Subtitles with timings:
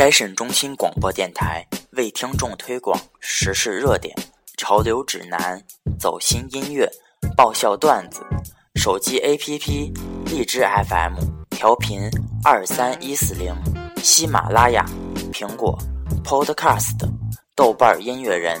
[0.00, 4.16] 摘审中心广播电台为听众推广时事热点、
[4.56, 5.62] 潮流指南、
[5.98, 6.90] 走心音乐、
[7.36, 8.22] 爆笑段子。
[8.76, 9.92] 手机 APP：
[10.24, 11.18] 荔枝 FM
[11.50, 12.08] 调频
[12.42, 13.54] 二三一四零，
[14.02, 14.86] 喜马拉雅、
[15.34, 15.78] 苹果
[16.24, 16.96] Podcast、
[17.54, 18.58] 豆瓣音乐人、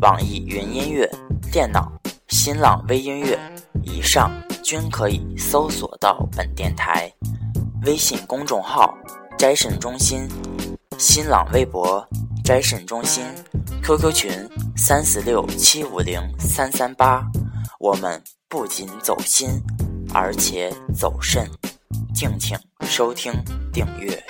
[0.00, 1.08] 网易云音乐、
[1.52, 1.88] 电脑
[2.30, 3.38] 新浪微音乐，
[3.84, 4.28] 以上
[4.60, 7.08] 均可以搜索到本电台。
[7.84, 8.92] 微信公众号：
[9.38, 10.28] 摘审中心。
[10.98, 12.06] 新浪微博
[12.44, 13.24] 摘肾中心
[13.82, 14.30] ，QQ 群
[14.76, 17.24] 三四六七五零三三八，
[17.78, 19.48] 我们不仅走心，
[20.12, 21.48] 而且走肾，
[22.14, 23.32] 敬请收听
[23.72, 24.22] 订阅。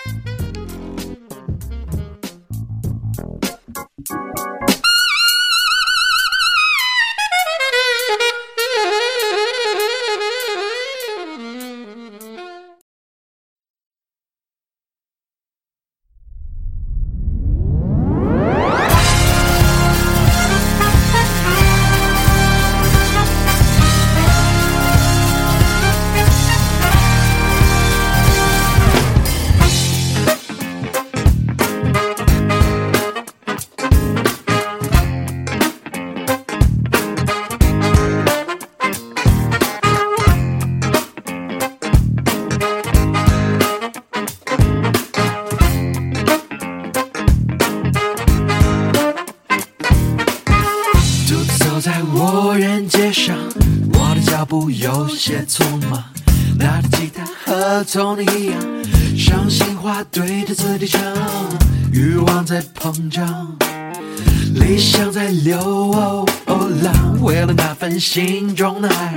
[67.99, 69.15] 心中的爱，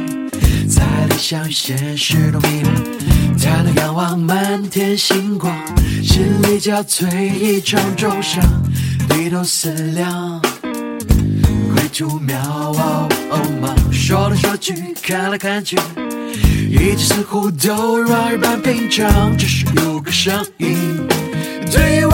[0.67, 5.55] 在理想与现实中迷茫，抬头仰望满天星光，
[6.03, 8.43] 心里交瘁一场重伤，
[9.09, 10.41] 低头思量。
[11.73, 12.75] 归途渺
[13.61, 15.77] 茫，说来说去，看来看去，
[16.69, 19.37] 一切似乎都如往日般平常。
[19.37, 21.07] 只是有个声音
[21.71, 22.05] 对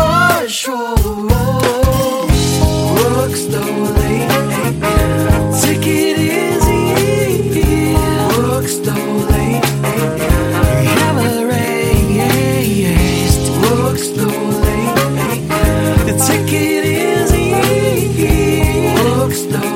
[19.33, 19.72] drugstore.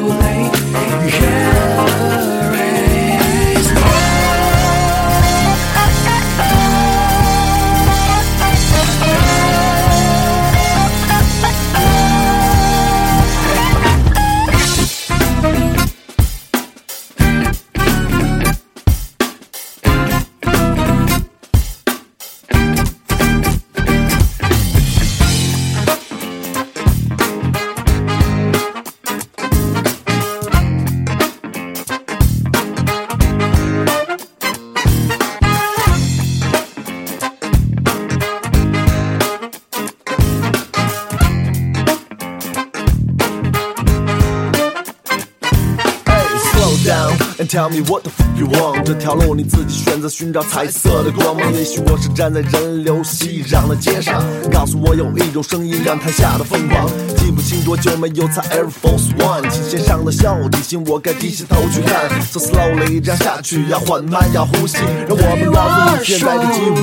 [47.40, 48.84] And Tell me what if you want？
[48.84, 51.54] 这条路你自己选择，寻找彩色的光芒。
[51.54, 56.90] 也许我是站在人流熙攘的街上，告诉我有一种声音让台下的疯狂。
[57.16, 62.10] 记不清多久没有踩 Air Force One，琴弦上的笑提醒我该低下头去看。
[62.24, 66.74] So slowly，这样下去要缓慢，要呼吸，让我们告诉你现在的寂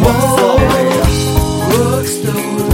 [2.70, 2.73] 寞。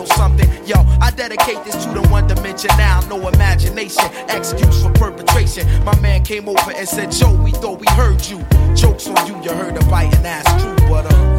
[0.05, 0.49] something.
[0.65, 5.67] Yo, I dedicate this to the one dimension now, no imagination, excuse for perpetration.
[5.83, 8.39] My man came over and said, Joe, we thought we heard you.
[8.75, 11.31] Jokes on you, you heard a biting ass true, but uh.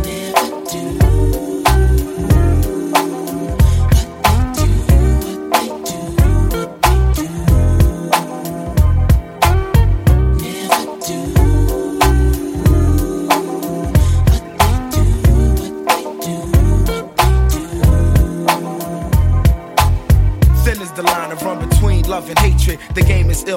[0.72, 1.51] Thin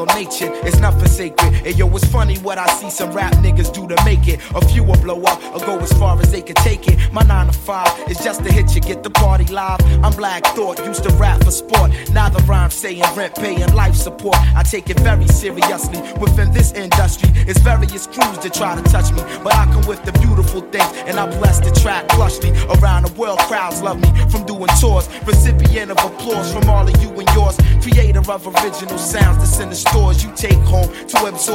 [0.07, 1.44] nature It's not forsaken.
[1.65, 4.39] And yo, it's funny what I see some rap niggas do to make it.
[4.53, 7.11] A few will blow up or go as far as they can take it.
[7.11, 9.81] My 9 to 5 is just to hit you, get the party live.
[10.03, 11.89] I'm Black Thought, used to rap for sport.
[12.11, 14.37] Now the rhyme saying rent, paying life support.
[14.55, 15.99] I take it very seriously.
[16.19, 19.23] Within this industry, it's various crews that try to touch me.
[19.43, 22.53] But I come with the beautiful things, and I bless the track plushly.
[22.77, 25.09] Around the world, crowds love me from doing tours.
[25.25, 27.57] Recipient of applause from all of you and yours.
[27.81, 31.54] Creator of original sounds that's in the stores you take home to absorb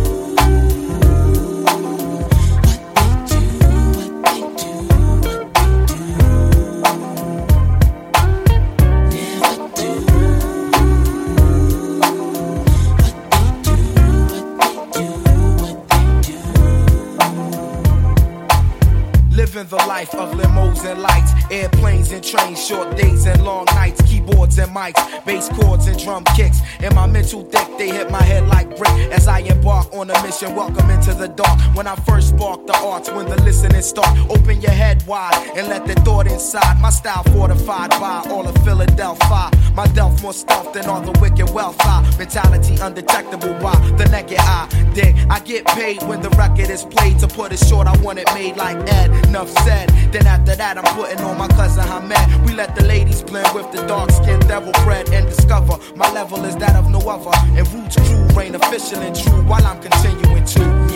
[19.61, 24.01] Living the life of limos and lights, airplanes and trains, short days and long nights,
[24.01, 26.61] keyboards and mics, bass chords and drum kicks.
[26.79, 30.23] In my mental deck, they hit my head like brick as I embark on a
[30.23, 30.55] mission.
[30.55, 31.59] Welcome into the dark.
[31.75, 35.67] When I first spark the arts, when the listening start, open your head wide and
[35.67, 36.81] let the thought inside.
[36.81, 39.51] My style fortified by all of Philadelphia.
[39.75, 41.77] My delf more stealth than all the wicked wealth.
[41.81, 44.67] I mentality undetectable by the naked eye.
[44.95, 47.19] Then I get paid when the record is played.
[47.19, 49.11] To put it short, I want it made like Ed.
[49.27, 49.89] Enough said.
[50.11, 52.45] Then after that, I'm putting on my cousin Hamed.
[52.45, 56.43] We let the ladies blend with the dark skinned devil bread and discover my level
[56.45, 57.31] is that of no other.
[57.57, 60.90] And Roots crew reign official and true while I'm continuing to.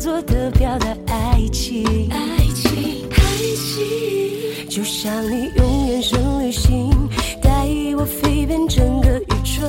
[0.00, 2.18] 做的表达爱情，爱
[2.54, 3.18] 情，爱
[3.56, 6.92] 情，就像你用眼神旅行，
[7.42, 9.66] 带我飞遍整个宇宙。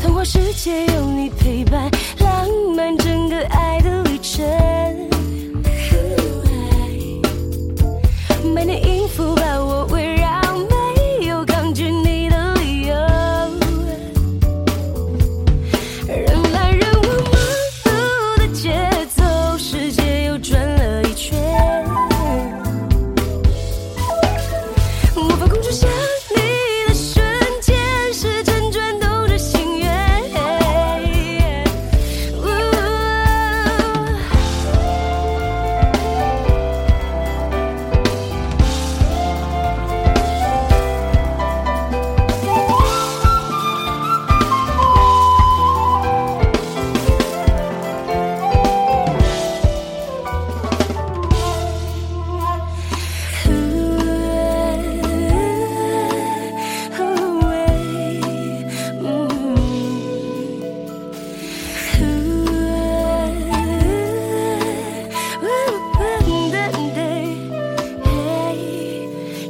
[0.00, 1.93] 童话世界有你陪伴。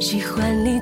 [0.04, 0.78] 喜欢你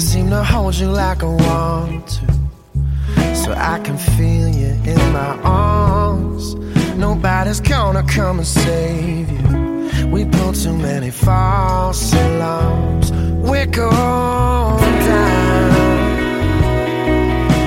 [0.00, 3.34] can't seem to hold you like I want to.
[3.34, 6.54] So I can feel you in my arms.
[6.96, 10.08] Nobody's gonna come and save you.
[10.08, 13.12] We pulled too many false alarms.
[13.46, 15.72] We're going down,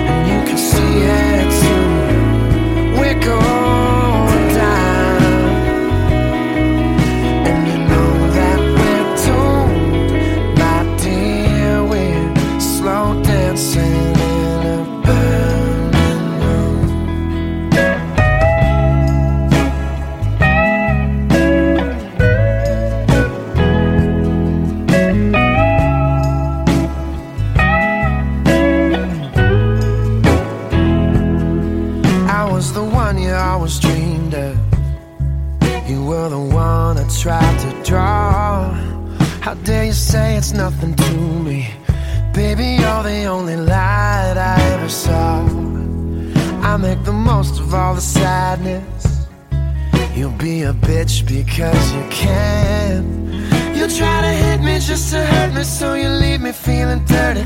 [0.09, 1.32] and you can see it.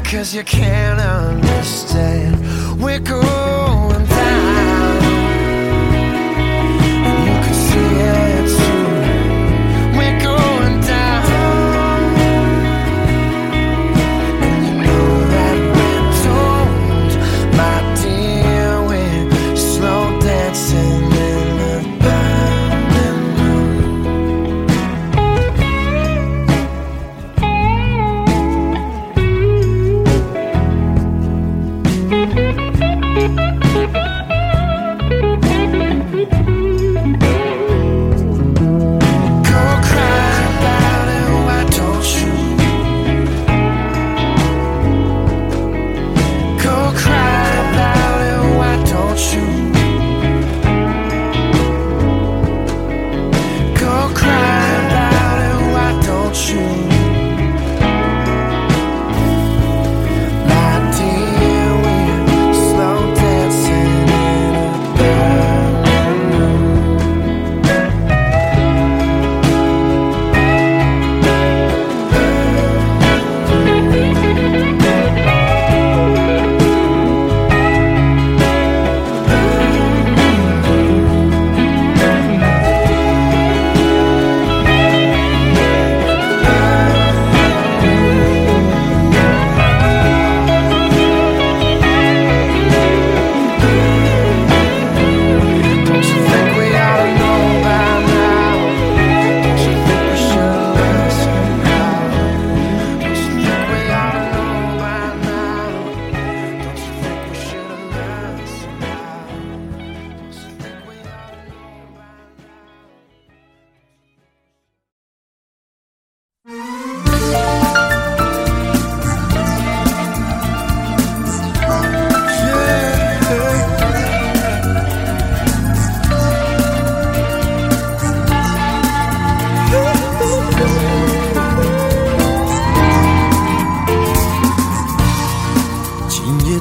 [0.07, 1.01] Cause you can't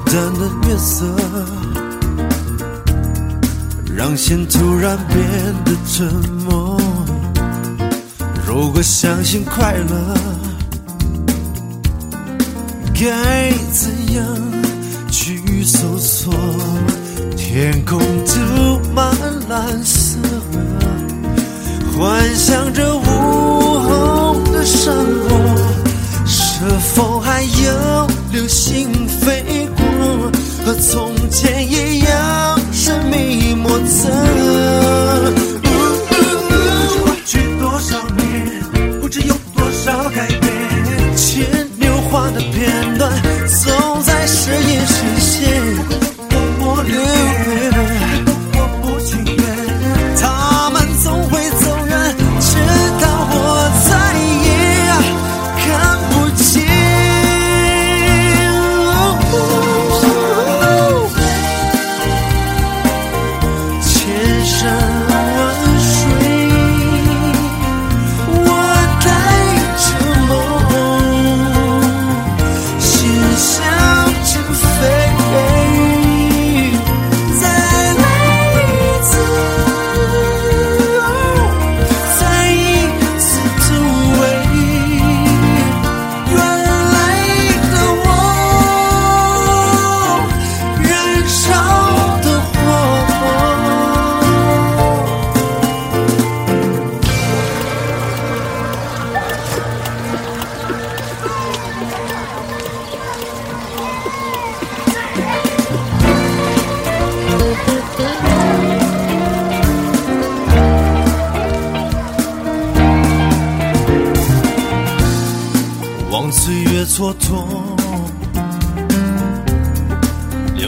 [0.06, 1.04] ，yeah 角色，
[3.94, 5.18] 让心突然变
[5.64, 6.06] 得沉
[6.44, 6.80] 默。
[8.46, 10.14] 如果相信快乐，
[12.94, 14.24] 该怎样
[15.10, 16.32] 去搜索？
[17.36, 19.14] 天空涂满
[19.48, 20.18] 蓝色，
[21.96, 25.38] 幻想着午后的山坡，
[26.26, 26.64] 是
[26.94, 29.75] 否还有流星飞过？
[30.66, 35.45] 和从前一样神秘莫测。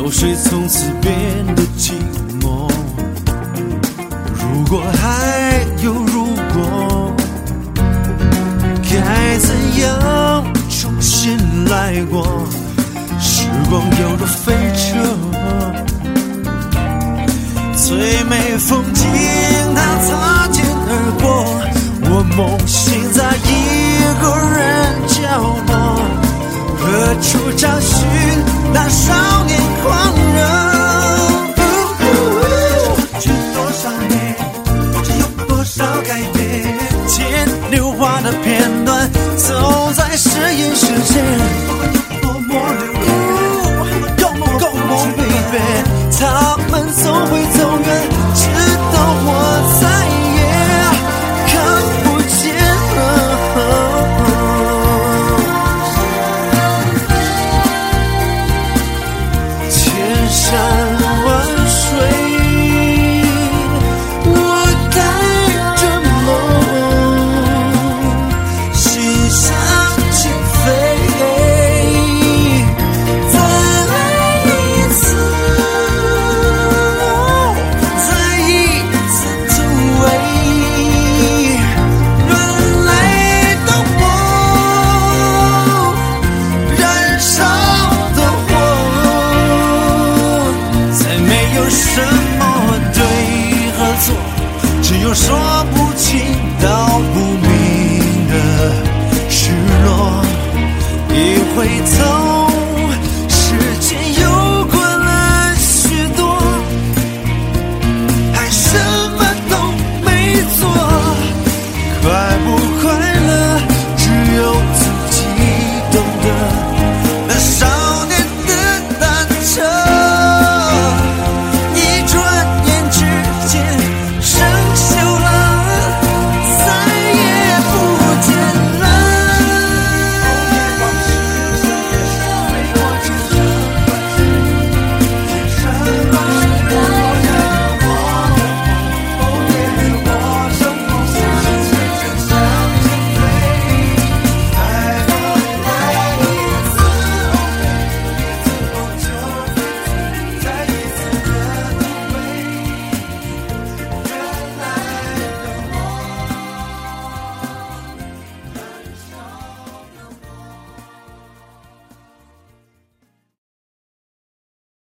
[0.09, 1.13] 流水从此变
[1.55, 1.93] 得寂
[2.41, 2.67] 寞。
[4.33, 7.13] 如果还有如果，
[8.91, 12.27] 该怎样重新来过？
[13.21, 14.97] 时光犹如飞车，
[17.77, 19.05] 最美风景
[19.77, 20.91] 它擦肩而
[21.21, 21.45] 过。
[22.11, 23.47] 我梦醒在一
[24.23, 24.25] 个
[24.57, 24.57] 人
[25.07, 25.19] 角
[25.67, 25.77] 落，
[26.91, 27.97] 何处找寻
[28.73, 29.13] 那少
[29.45, 30.39] 年狂热？
[31.99, 34.35] 过去多少年，
[34.93, 40.75] 不知有多少改变，牵牛花的片段，走在时隐